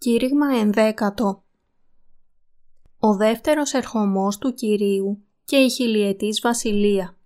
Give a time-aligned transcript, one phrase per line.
[0.00, 1.44] Κήρυγμα ενδέκατο
[2.98, 7.16] Ο δεύτερος ερχομός του Κυρίου και η χιλιετής βασιλεία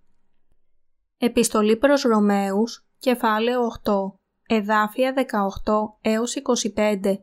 [1.17, 3.93] Επιστολή προς Ρωμαίους, κεφάλαιο 8,
[4.47, 6.35] εδάφια 18 έως
[6.75, 7.17] 25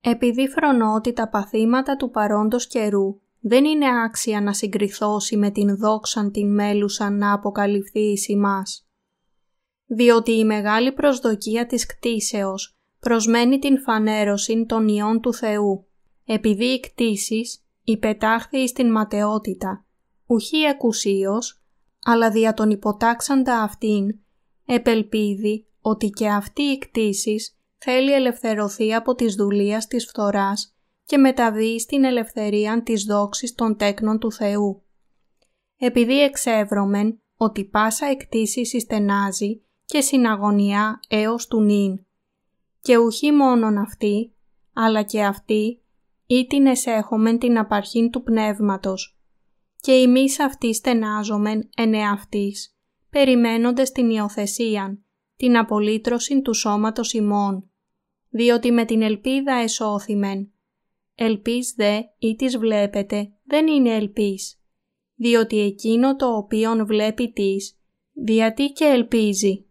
[0.00, 5.76] Επειδή φρονώ ότι τα παθήματα του παρόντος καιρού δεν είναι άξια να συγκριθώσει με την
[5.76, 8.86] δόξαν την μέλουσαν να αποκαλυφθεί εις ημάς.
[9.86, 12.73] Διότι η μεγάλη προσδοκία της κτίσεως
[13.04, 15.86] προσμένει την φανέρωση των ιών του Θεού,
[16.24, 19.84] επειδή οι κτήσεις υπετάχθη στην ματαιότητα,
[20.26, 21.62] ουχή εκουσίως,
[22.04, 24.18] αλλά δια τον υποτάξαντα αυτήν,
[24.66, 31.80] επελπίδει ότι και αυτή η κτήσεις θέλει ελευθερωθεί από τις δουλείας της φθοράς και μεταβεί
[31.80, 34.82] στην ελευθερία της δόξης των τέκνων του Θεού.
[35.76, 42.06] Επειδή εξεύρωμεν ότι πάσα εκτίση συστενάζει και συναγωνιά έως του νυν.
[42.84, 44.34] Και ουχή μόνον αυτή,
[44.72, 45.82] αλλά και αυτή,
[46.26, 49.18] ή την εσέχομεν την απαρχήν του πνεύματος.
[49.80, 52.76] Και εμείς αυτή στενάζομεν εν εαυτής,
[53.10, 55.04] περιμένοντες την υιοθεσίαν,
[55.36, 57.70] την απολύτρωση του σώματος ημών.
[58.28, 60.52] Διότι με την ελπίδα εσώθημεν,
[61.14, 64.60] Ελπίς δε ή τις βλέπετε δεν είναι ελπίς,
[65.14, 67.78] διότι εκείνο το οποίον βλέπει τις,
[68.12, 69.66] διατί και ελπίζει.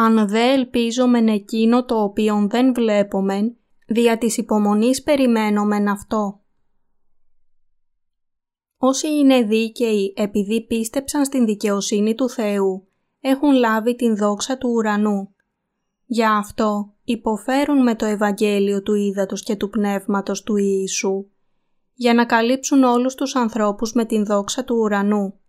[0.00, 6.40] Αν δε ελπίζομεν εκείνο το οποίον δεν βλέπομεν, δια της υπομονής περιμένομεν αυτό.
[8.76, 12.88] Όσοι είναι δίκαιοι επειδή πίστεψαν στην δικαιοσύνη του Θεού,
[13.20, 15.34] έχουν λάβει την δόξα του ουρανού.
[16.04, 21.26] Γι' αυτό υποφέρουν με το Ευαγγέλιο του Ήδατος και του Πνεύματος του Ιησού,
[21.94, 25.40] για να καλύψουν όλους τους ανθρώπους με την δόξα του ουρανού.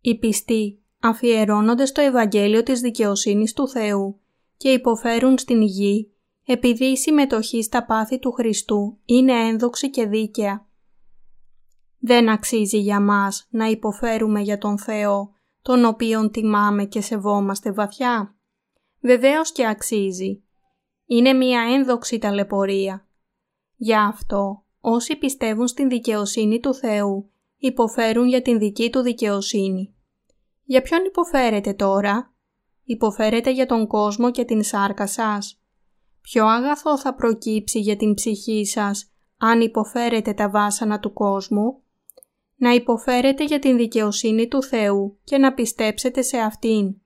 [0.00, 4.20] Οι πιστοί αφιερώνονται στο Ευαγγέλιο της δικαιοσύνης του Θεού
[4.56, 6.12] και υποφέρουν στην γη
[6.44, 10.66] επειδή η συμμετοχή στα πάθη του Χριστού είναι ένδοξη και δίκαια.
[11.98, 15.32] Δεν αξίζει για μας να υποφέρουμε για τον Θεό,
[15.62, 18.36] τον οποίον τιμάμε και σεβόμαστε βαθιά.
[19.00, 20.42] Βεβαίως και αξίζει.
[21.06, 23.06] Είναι μια ένδοξη ταλαιπωρία.
[23.76, 29.94] Γι' αυτό όσοι πιστεύουν στην δικαιοσύνη του Θεού υποφέρουν για την δική του δικαιοσύνη.
[30.70, 32.34] Για ποιον υποφέρετε τώρα;
[32.82, 35.60] Υποφέρετε για τον κόσμο και την σάρκα σας.
[36.20, 41.82] Ποιο αγαθό θα προκύψει για την ψυχή σας αν υποφέρετε τα βάσανα του κόσμου;
[42.56, 47.00] Να υποφέρετε για την δικαιοσύνη του Θεού και να πιστέψετε σε Αυτήν.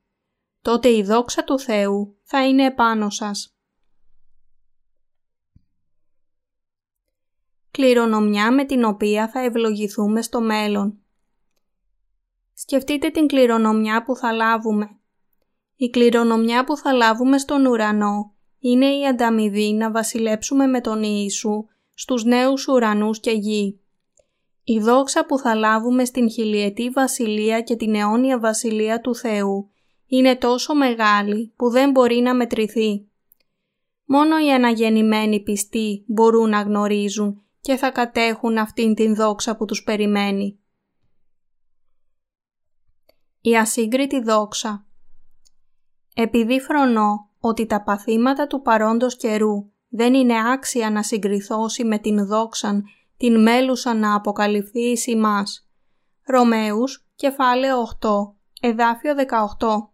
[0.63, 3.57] Τότε η δόξα του Θεού θα είναι επάνω σας.
[7.71, 11.02] Κληρονομιά με την οποία θα ευλογηθούμε στο μέλλον.
[12.65, 14.91] Σκεφτείτε την κληρονομιά που θα λάβουμε.
[15.77, 21.65] Η κληρονομιά που θα λάβουμε στον ουρανό είναι η ανταμοιβή να βασιλέψουμε με τον Ιησού
[21.95, 23.81] στους νέους ουρανούς και γη.
[24.65, 29.71] Η δόξα που θα λάβουμε στην χιλιετή βασιλεία και την αιώνια βασιλεία του Θεού
[30.07, 33.07] είναι τόσο μεγάλη που δεν μπορεί να μετρηθεί.
[34.05, 39.83] Μόνο οι αναγεννημένοι πιστοί μπορούν να γνωρίζουν και θα κατέχουν αυτήν την δόξα που τους
[39.83, 40.57] περιμένει.
[43.45, 44.85] Η ασύγκριτη δόξα
[46.15, 52.27] Επειδή φρονώ ότι τα παθήματα του παρόντος καιρού δεν είναι άξια να συγκριθώσει με την
[52.27, 52.85] δόξαν,
[53.17, 55.69] την μέλουσα να αποκαλυφθεί εις ημάς.
[56.27, 59.91] Ρωμαίους, κεφάλαιο 8, εδάφιο 18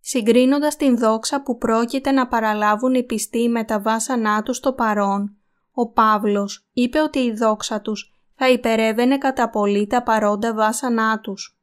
[0.00, 5.36] Συγκρίνοντας την δόξα που πρόκειται να παραλάβουν οι πιστοί με τα βάσανά τους στο παρόν,
[5.72, 11.56] ο Παύλος είπε ότι η δόξα τους θα υπερεύαινε κατά πολύ τα παρόντα βάσανά τους.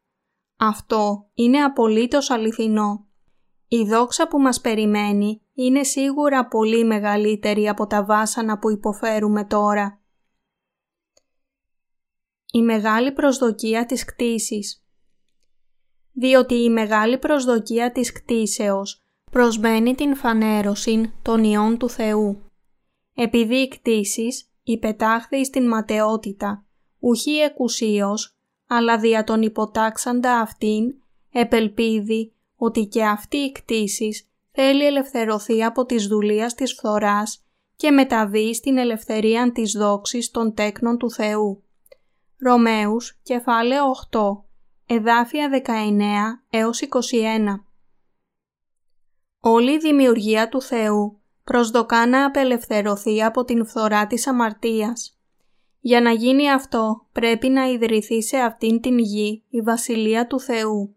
[0.61, 3.07] Αυτό είναι απολύτως αληθινό.
[3.67, 10.01] Η δόξα που μας περιμένει είναι σίγουρα πολύ μεγαλύτερη από τα βάσανα που υποφέρουμε τώρα.
[12.51, 14.83] Η μεγάλη προσδοκία της κτήσης
[16.11, 22.51] Διότι η μεγάλη προσδοκία της κτήσεως προσμένει την φανέρωση των ιών του Θεού.
[23.15, 26.65] Επειδή οι κτήσεις υπετάχθη στην ματαιότητα,
[26.99, 28.38] ουχή εκουσίως,
[28.71, 30.95] αλλά δια τον υποτάξαντα αυτήν,
[31.31, 37.43] επελπίδει ότι και αυτή η κτήσεις θέλει ελευθερωθεί από τις δουλείας της φθοράς
[37.75, 41.63] και μεταβεί στην ελευθερία της δόξης των τέκνων του Θεού.
[42.39, 44.43] Ρωμαίους, κεφάλαιο 8,
[44.85, 47.63] εδάφια 19 έως 21
[49.39, 55.18] Όλη η δημιουργία του Θεού προσδοκά να απελευθερωθεί από την φθορά της αμαρτίας.
[55.79, 60.95] Για να γίνει αυτό πρέπει να ιδρυθεί σε αυτήν την γη η Βασιλεία του Θεού.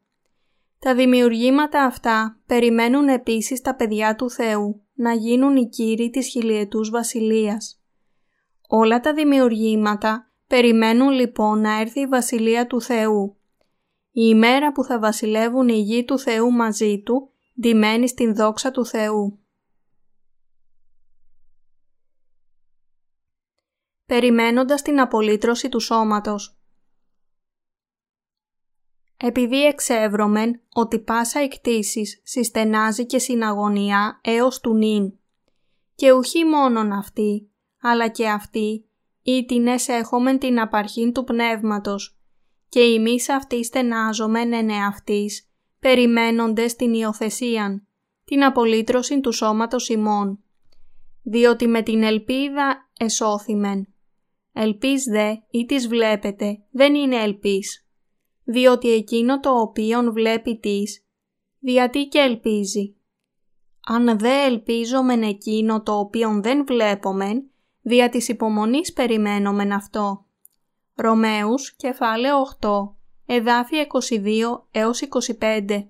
[0.79, 4.83] Τα δημιουργήματα αυτά περιμένουν επίσης τα παιδιά του Θεού.
[4.95, 7.83] να γίνουν οι κύριοι της χιλιετούς βασιλείας.
[8.69, 13.37] Όλα τα δημιουργήματα περιμένουν λοιπόν να έρθει η βασιλεία του Θεού.
[14.11, 17.31] Η ημέρα που θα βασιλεύουν οι γη του Θεού μαζί του,
[17.61, 19.39] ντυμένοι στην δόξα του Θεού.
[24.07, 26.57] Περιμένοντας την απολύτρωση του σώματος.
[29.17, 35.19] Επειδή εξεύρωμεν ότι πάσα εκτίσεις συστενάζει και συναγωνιά έως του νυν.
[35.95, 37.51] Και ουχή μόνον αυτή,
[37.81, 38.85] αλλά και αυτή,
[39.23, 42.17] ή την έχομεν την απαρχήν του πνεύματος,
[42.69, 47.87] και εμείς αυτή στενάζομεν εν εαυτής, περιμένοντες την υιοθεσίαν,
[48.25, 50.43] την απολύτρωση του σώματος ημών.
[51.23, 53.92] Διότι με την ελπίδα εσώθημεν.
[54.53, 57.87] Ελπίς δε ή τις βλέπετε δεν είναι ελπίς
[58.45, 61.05] διότι εκείνο το οποίον βλέπει τις,
[61.59, 62.97] διατί και ελπίζει.
[63.87, 67.51] Αν δε ελπίζομεν εκείνο το οποίον δεν βλέπομεν,
[67.81, 70.27] δια της υπομονής περιμένομεν αυτό.
[70.95, 72.95] Ρωμαίους, κεφάλαιο 8,
[73.27, 75.87] εδάφια 22 έως 25.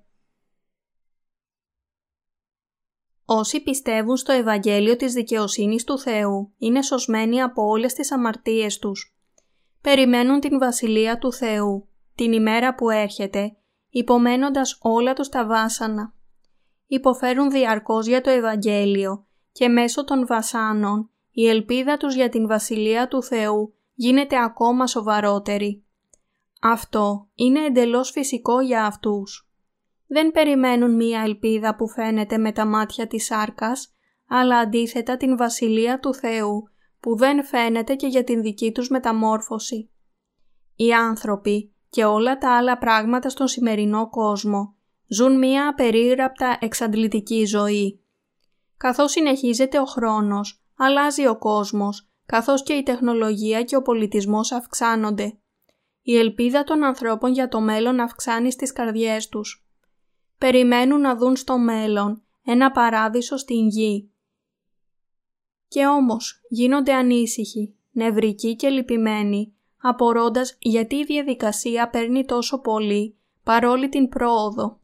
[3.34, 9.17] Όσοι πιστεύουν στο Ευαγγέλιο της δικαιοσύνης του Θεού είναι σωσμένοι από όλες τις αμαρτίες τους.
[9.81, 13.56] Περιμένουν την Βασιλεία του Θεού την ημέρα που έρχεται,
[13.90, 16.14] υπομένοντας όλα τους τα βάσανα.
[16.87, 23.08] Υποφέρουν διαρκώς για το Ευαγγέλιο και μέσω των βασάνων η ελπίδα τους για την Βασιλεία
[23.08, 25.84] του Θεού γίνεται ακόμα σοβαρότερη.
[26.61, 29.51] Αυτό είναι εντελώς φυσικό για αυτούς.
[30.12, 33.94] Δεν περιμένουν μία ελπίδα που φαίνεται με τα μάτια της σάρκας,
[34.28, 36.68] αλλά αντίθετα την Βασιλεία του Θεού
[37.00, 39.90] που δεν φαίνεται και για την δική τους μεταμόρφωση.
[40.76, 44.74] Οι άνθρωποι και όλα τα άλλα πράγματα στον σημερινό κόσμο
[45.06, 48.00] ζουν μία απερίγραπτα εξαντλητική ζωή.
[48.76, 55.38] Καθώς συνεχίζεται ο χρόνος, αλλάζει ο κόσμος, καθώς και η τεχνολογία και ο πολιτισμός αυξάνονται.
[56.02, 59.66] Η ελπίδα των ανθρώπων για το μέλλον αυξάνει στις καρδιές τους.
[60.42, 64.10] Περιμένουν να δουν στο μέλλον ένα παράδεισο στην γη.
[65.68, 69.52] Και όμως γίνονται ανήσυχοι, νευρικοί και λυπημένοι
[69.82, 74.80] απορώντας γιατί η διαδικασία παίρνει τόσο πολύ παρόλη την πρόοδο.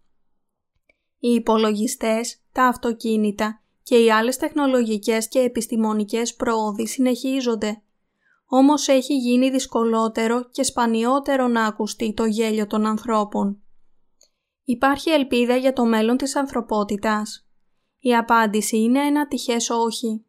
[1.18, 7.82] Οι υπολογιστές, τα αυτοκίνητα και οι άλλες τεχνολογικές και επιστημονικές πρόοδοι συνεχίζονται.
[8.46, 13.62] Όμως έχει γίνει δυσκολότερο και σπανιότερο να ακουστεί το γέλιο των ανθρώπων.
[14.70, 17.48] Υπάρχει ελπίδα για το μέλλον της ανθρωπότητας.
[17.98, 20.24] Η απάντηση είναι ένα τυχές όχι.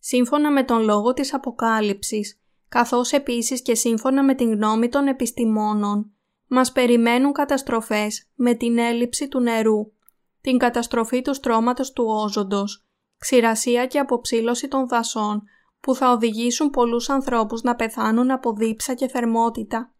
[0.00, 6.12] Σύμφωνα με τον λόγο της Αποκάλυψης, καθώς επίσης και σύμφωνα με την γνώμη των επιστημόνων,
[6.46, 9.92] μας περιμένουν καταστροφές με την έλλειψη του νερού,
[10.40, 12.86] την καταστροφή του στρώματος του όζοντος,
[13.18, 15.42] ξηρασία και αποψήλωση των δασών
[15.80, 19.94] που θα οδηγήσουν πολλούς ανθρώπους να πεθάνουν από δίψα και θερμότητα.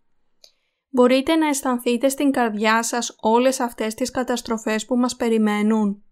[0.93, 6.03] Μπορείτε να αισθανθείτε στην καρδιά σας όλες αυτές τις καταστροφές που μας περιμένουν.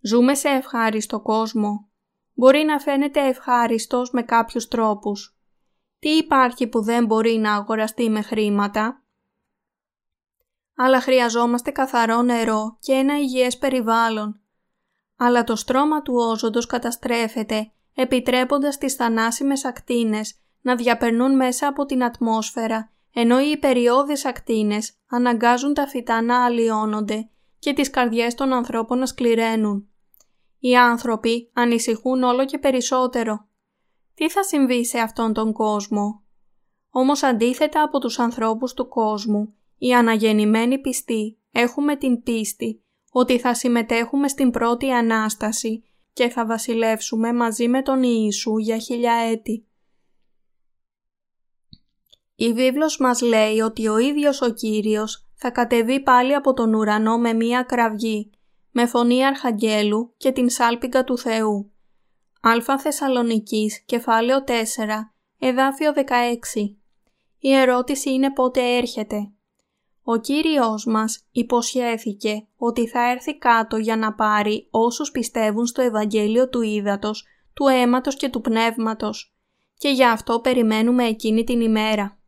[0.00, 1.88] Ζούμε σε ευχάριστο κόσμο.
[2.32, 5.38] Μπορεί να φαίνεται ευχάριστος με κάποιους τρόπους.
[5.98, 9.04] Τι υπάρχει που δεν μπορεί να αγοραστεί με χρήματα;
[10.76, 14.40] Αλλά χρειαζόμαστε καθαρό νερό και ένα υγιές περιβάλλον.
[15.16, 22.04] Αλλά το στρώμα του όζοντος καταστρέφεται επιτρέποντας τις θανάσιμες ακτίνες να διαπερνούν μέσα από την
[22.04, 28.98] ατμόσφαιρα ενώ οι υπεριώδεις ακτίνες αναγκάζουν τα φυτά να αλλοιώνονται και τις καρδιές των ανθρώπων
[28.98, 29.88] να σκληραίνουν.
[30.58, 33.48] Οι άνθρωποι ανησυχούν όλο και περισσότερο
[34.14, 36.22] τι θα συμβεί σε αυτόν τον κόσμο;
[36.90, 43.54] Όμως αντίθετα από τους ανθρώπους του κόσμου, οι αναγεννημένοι πιστοί έχουμε την πίστη ότι θα
[43.54, 49.64] συμμετέχουμε στην πρώτη Ανάσταση και θα βασιλεύσουμε μαζί με τον Ιησού για χιλιά έτη.
[52.40, 57.18] Η βίβλος μας λέει ότι ο ίδιος ο Κύριος θα κατεβεί πάλι από τον ουρανό
[57.18, 58.30] με μία κραυγή,
[58.70, 61.72] με φωνή αρχαγγέλου και την σάλπιγγα του Θεού
[62.40, 64.50] Α Θεσσαλονικής, κεφάλαιο 4,
[65.38, 66.00] εδάφιο 16.
[67.38, 69.30] Η ερώτηση είναι πότε έρχεται.
[70.02, 76.48] Ο Κύριος μας υποσχέθηκε ότι θα έρθει κάτω για να πάρει όσους πιστεύουν στο Ευαγγέλιο
[76.48, 79.34] του Ήδατος, του αίματος και του πνεύματος
[79.78, 82.19] και γι' αυτό περιμένουμε εκείνη την ημέρα.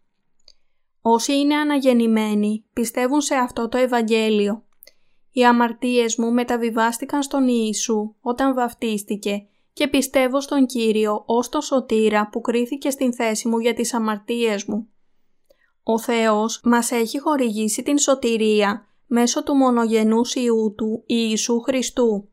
[1.02, 4.64] Όσοι είναι αναγεννημένοι πιστεύουν σε αυτό το Ευαγγέλιο.
[5.32, 12.28] Οι αμαρτίες μου μεταβιβάστηκαν στον Ιησού όταν βαφτίστηκε και πιστεύω στον Κύριο ως το σωτήρα
[12.28, 14.88] που κρίθηκε στην θέση μου για τις αμαρτίες μου.
[15.82, 22.28] Ο Θεός μας έχει χορηγήσει την σωτηρία μέσω του μονογενούς Ιού Του Ιησού Χριστού.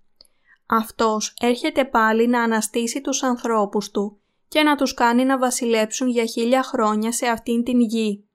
[0.65, 6.25] Αυτός έρχεται πάλι να αναστήσει τους ανθρώπους του και να τους κάνει να βασιλέψουν για
[6.25, 8.28] χίλια χρόνια σε αυτήν την γη.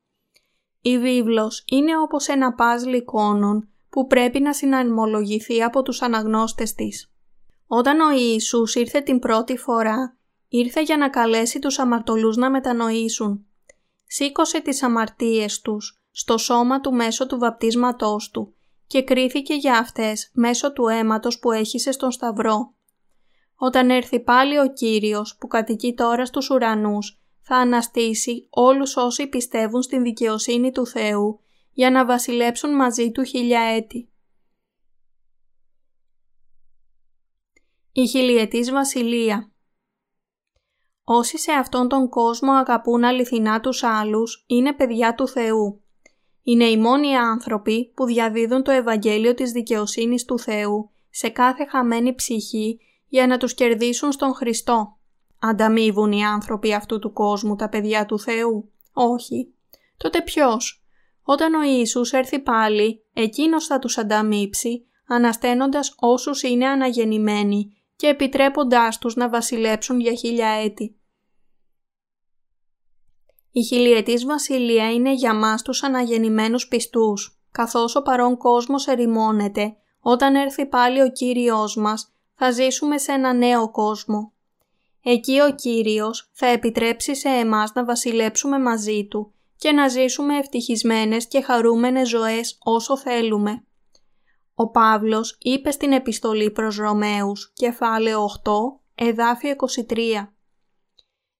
[0.86, 7.12] Η βίβλος είναι όπως ένα παζλ εικόνων που πρέπει να συναρμολογηθεί από τους αναγνώστες της.
[7.66, 10.16] Όταν ο Ιησούς ήρθε την πρώτη φορά,
[10.48, 13.46] ήρθε για να καλέσει τους αμαρτωλούς να μετανοήσουν.
[14.06, 18.54] Σήκωσε τις αμαρτίες τους στο σώμα του μέσω του βαπτίσματός του
[18.86, 22.74] και κρίθηκε για αυτές μέσω του αίματος που έχησε στον Σταυρό.
[23.56, 29.82] Όταν έρθει πάλι ο Κύριος που κατοικεί τώρα στους ουρανούς, θα αναστήσει όλους όσοι πιστεύουν
[29.82, 31.40] στην δικαιοσύνη του Θεού
[31.72, 34.08] για να βασιλέψουν μαζί του χιλιά έτη.
[37.92, 39.52] Η χιλιετής βασιλεία
[41.04, 45.82] Όσοι σε αυτόν τον κόσμο αγαπούν αληθινά τους άλλους, είναι παιδιά του Θεού.
[46.42, 52.14] Είναι οι μόνοι άνθρωποι που διαδίδουν το Ευαγγέλιο της δικαιοσύνης του Θεού σε κάθε χαμένη
[52.14, 54.98] ψυχή για να τους κερδίσουν στον Χριστό.
[55.46, 59.54] Ανταμείβουν οι άνθρωποι αυτού του κόσμου τα παιδιά του Θεού; Όχι.
[59.96, 60.84] Τότε ποιος;
[61.22, 68.98] Όταν ο Ιησούς έρθει πάλι, εκείνος θα τους ανταμείψει, ανασταίνοντας όσους είναι αναγεννημένοι και επιτρέποντάς
[68.98, 70.98] τους να βασιλέψουν για χίλια έτη.
[73.50, 80.34] Η χιλιετής βασιλεία είναι για μας τους αναγεννημένους πιστούς, καθώς ο παρόν κόσμος ερημώνεται, όταν
[80.34, 84.33] έρθει πάλι ο Κύριος μας, θα ζήσουμε σε ένα νέο κόσμο.
[85.06, 91.28] Εκεί ο Κύριος θα επιτρέψει σε εμάς να βασιλέψουμε μαζί Του και να ζήσουμε ευτυχισμένες
[91.28, 93.64] και χαρούμενες ζωές όσο θέλουμε.
[94.54, 100.34] Ο Παύλος είπε στην επιστολή προς Ρωμαίους, κεφάλαιο 8, εδάφιο 23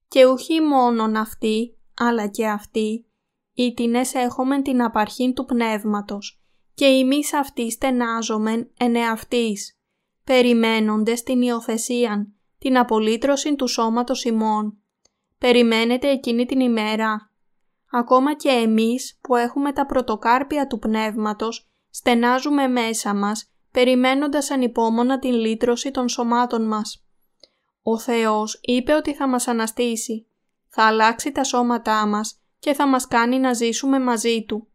[0.08, 3.06] «Και ουχή μόνον αυτοί, αλλά και αυτοί,
[3.54, 6.42] οι τινές έχομεν την απαρχήν του πνεύματος,
[6.74, 9.78] και εμείς αυτοί στενάζομεν εν εαυτής,
[10.24, 14.78] περιμένοντες την υιοθεσίαν, την απολύτρωση του σώματος ημών.
[15.38, 17.30] Περιμένετε εκείνη την ημέρα.
[17.90, 25.32] Ακόμα και εμείς που έχουμε τα πρωτοκάρπια του πνεύματος, στενάζουμε μέσα μας, περιμένοντας ανυπόμονα την
[25.32, 27.04] λύτρωση των σωμάτων μας.
[27.82, 30.26] Ο Θεός είπε ότι θα μας αναστήσει,
[30.68, 34.68] θα αλλάξει τα σώματά μας και θα μας κάνει να ζήσουμε μαζί Του.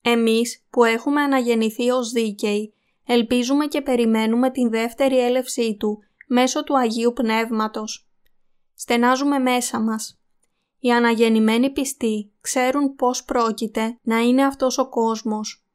[0.00, 2.75] Εμείς που έχουμε αναγεννηθεί ως δίκαιοι,
[3.06, 8.08] ελπίζουμε και περιμένουμε την δεύτερη έλευσή Του μέσω του Αγίου Πνεύματος.
[8.74, 10.20] Στενάζουμε μέσα μας.
[10.78, 15.66] Οι αναγεννημένοι πιστοί ξέρουν πώς πρόκειται να είναι αυτός ο κόσμος.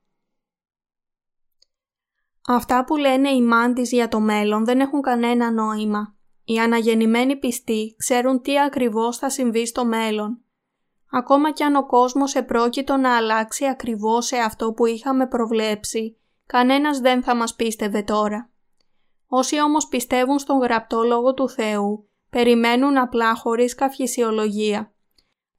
[2.48, 6.16] Αυτά που λένε οι μάντις για το μέλλον δεν έχουν κανένα νόημα.
[6.44, 10.42] Οι αναγεννημένοι πιστοί ξέρουν τι ακριβώς θα συμβεί στο μέλλον.
[11.12, 16.21] Ακόμα κι αν ο κόσμος επρόκειτο να αλλάξει ακριβώς σε αυτό που είχαμε προβλέψει,
[16.52, 18.50] κανένας δεν θα μας πίστευε τώρα.
[19.28, 24.94] Όσοι όμως πιστεύουν στον γραπτό Λόγο του Θεού, περιμένουν απλά χωρίς καυχησιολογία.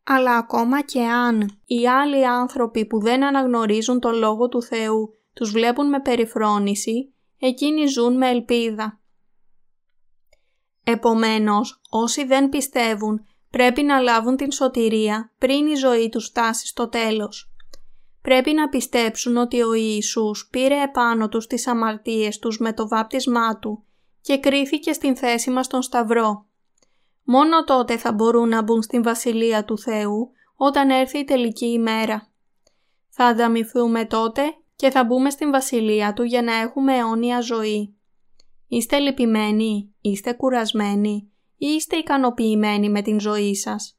[0.04, 5.50] Αλλά ακόμα και αν οι άλλοι άνθρωποι που δεν αναγνωρίζουν τον Λόγο του Θεού τους
[5.50, 9.00] βλέπουν με περιφρόνηση, εκείνοι ζουν με ελπίδα.
[10.84, 16.88] Επομένως, όσοι δεν πιστεύουν πρέπει να λάβουν την σωτηρία πριν η ζωή τους φτάσει στο
[16.88, 17.51] τέλος.
[18.22, 23.58] Πρέπει να πιστέψουν ότι ο Ιησούς πήρε επάνω τους τις αμαρτίες τους με το βάπτισμά
[23.58, 23.84] Του
[24.20, 26.46] και κρίθηκε στην θέση μας στον Σταυρό.
[27.24, 32.28] Μόνο τότε θα μπορούν να μπουν στην Βασιλεία του Θεού όταν έρθει η τελική ημέρα.
[33.08, 34.42] Θα ανταμυφθούμε τότε
[34.76, 37.96] και θα μπούμε στην Βασιλεία Του για να έχουμε αιώνια ζωή.
[38.68, 43.98] Είστε λυπημένοι, είστε κουρασμένοι ή είστε ικανοποιημένοι με την ζωή σας.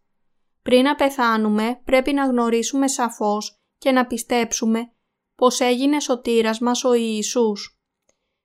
[0.61, 4.91] Πριν να πεθάνουμε πρέπει να γνωρίσουμε σαφώς και να πιστέψουμε
[5.35, 7.79] πως έγινε σωτήρας μας ο Ιησούς.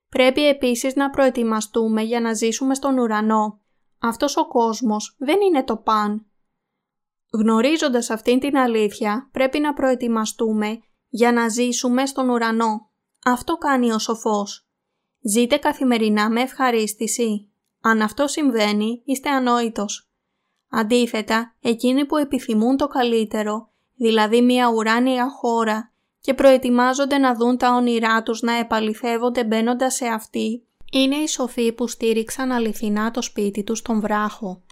[0.08, 3.60] Πρέπει επίσης να προετοιμαστούμε για να ζήσουμε στον ουρανό.
[3.98, 6.26] Αυτός ο κόσμος δεν είναι το παν.
[7.32, 10.78] Γνωρίζοντας αυτήν την αλήθεια πρέπει να προετοιμαστούμε
[11.08, 12.90] για να ζήσουμε στον ουρανό.
[13.24, 14.68] Αυτό κάνει ο σοφός.
[15.20, 17.52] Ζείτε καθημερινά με ευχαρίστηση.
[17.80, 20.10] Αν αυτό συμβαίνει, είστε ανόητος.
[20.68, 27.74] Αντίθετα, εκείνοι που επιθυμούν το καλύτερο, δηλαδή μια ουράνια χώρα και προετοιμάζονται να δουν τα
[27.74, 33.64] όνειρά τους να επαληθεύονται μπαίνοντας σε αυτή, είναι οι σοφοί που στήριξαν αληθινά το σπίτι
[33.64, 34.62] τους στον βράχο.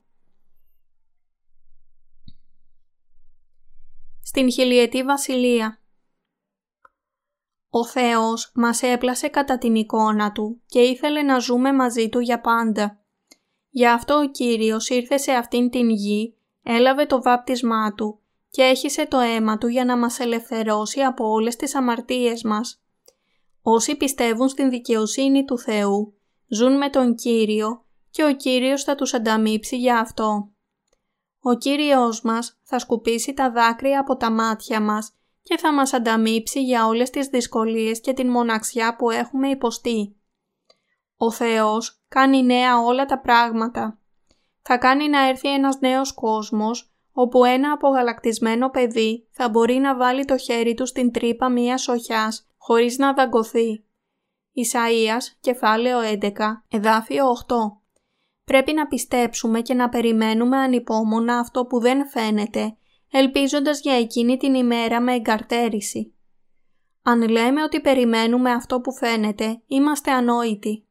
[4.23, 5.81] Στην χιλιετή βασιλεία
[7.71, 12.41] ο Θεός μας έπλασε κατά την εικόνα Του και ήθελε να ζούμε μαζί Του για
[12.41, 13.01] πάντα.
[13.71, 18.21] Γι' αυτό ο Κύριος ήρθε σε αυτήν την γη, έλαβε το βάπτισμά Του
[18.57, 22.83] και έχισε το αίμα Του για να μας ελευθερώσει από όλες τις αμαρτίες μας.
[23.63, 29.15] Όσοι πιστεύουν στην δικαιοσύνη του Θεού, ζουν με τον Κύριο και ο Κύριος θα τους
[29.15, 30.51] ανταμείψει για αυτό.
[31.41, 36.63] Ο Κύριος μας θα σκουπίσει τα δάκρυα από τα μάτια μας και θα μας ανταμείψει
[36.63, 40.17] για όλες τις δυσκολίες και την μοναξιά που έχουμε υποστεί.
[41.17, 43.99] Ο Θεός κάνει νέα όλα τα πράγματα.
[44.63, 50.25] Θα κάνει να έρθει ένας νέος κόσμος όπου ένα απογαλακτισμένο παιδί θα μπορεί να βάλει
[50.25, 53.85] το χέρι του στην τρύπα μίας σοχιάς χωρίς να δαγκωθεί.
[54.55, 56.31] Ισαΐας, κεφάλαιο 11,
[56.71, 57.55] εδάφιο 8
[58.45, 62.77] Πρέπει να πιστέψουμε και να περιμένουμε ανυπόμονα αυτό που δεν φαίνεται,
[63.11, 66.15] ελπίζοντας για εκείνη την ημέρα με εγκαρτέρηση.
[67.03, 70.87] Αν λέμε ότι περιμένουμε αυτό που φαίνεται, είμαστε ανόητοι.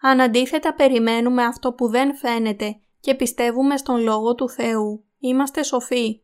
[0.00, 6.22] Αν αντίθετα περιμένουμε αυτό που δεν φαίνεται και πιστεύουμε στον Λόγο του Θεού, είμαστε σοφοί.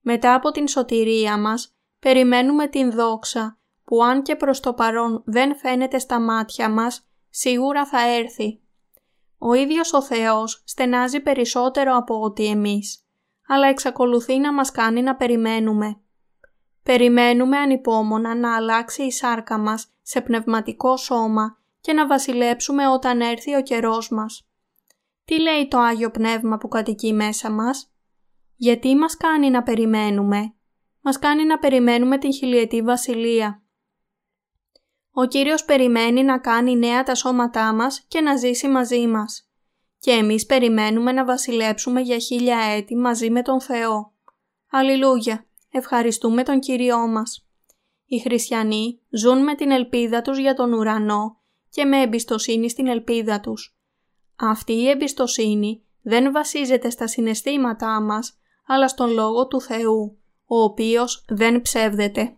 [0.00, 5.56] Μετά από την σωτηρία μας, περιμένουμε την δόξα που αν και προς το παρόν δεν
[5.56, 8.60] φαίνεται στα μάτια μας, σίγουρα θα έρθει.
[9.38, 13.04] Ο ίδιος ο Θεός στενάζει περισσότερο από ό,τι εμείς,
[13.46, 16.00] αλλά εξακολουθεί να μας κάνει να περιμένουμε.
[16.82, 23.54] Περιμένουμε ανυπόμονα να αλλάξει η σάρκα μας σε πνευματικό σώμα και να βασιλέψουμε όταν έρθει
[23.54, 24.48] ο καιρός μας.
[25.24, 27.92] Τι λέει το Άγιο Πνεύμα που κατοικεί μέσα μας;
[28.62, 30.54] Γιατί μας κάνει να περιμένουμε;
[31.00, 33.62] Μας κάνει να περιμένουμε την χιλιετή βασιλεία.
[35.10, 39.50] Ο Κύριος περιμένει να κάνει νέα τα σώματά μας και να ζήσει μαζί μας.
[39.98, 44.12] Και εμείς περιμένουμε να βασιλέψουμε για χίλια έτη μαζί με τον Θεό.
[44.70, 45.46] Αλληλούια!
[45.70, 47.48] Ευχαριστούμε τον Κύριό μας.
[48.06, 51.40] Οι χριστιανοί ζουν με την ελπίδα τους για τον ουρανό
[51.70, 53.78] και με εμπιστοσύνη στην ελπίδα τους.
[54.36, 58.39] Αυτή η εμπιστοσύνη δεν βασίζεται στα συναισθήματά μας,
[58.72, 62.36] αλλά στον Λόγο του Θεού, ο οποίος δεν ψεύδεται.